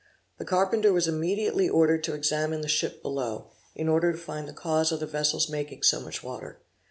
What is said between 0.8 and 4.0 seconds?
was immediately ordered to examine the ship below, in